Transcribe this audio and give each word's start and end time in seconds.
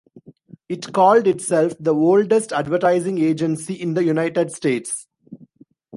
It 0.67 0.93
called 0.93 1.27
itself 1.27 1.73
the 1.79 1.93
oldest 1.93 2.51
advertising 2.53 3.19
agency 3.19 3.75
in 3.75 3.93
the 3.93 4.03
United 4.03 4.51
States. 4.51 5.05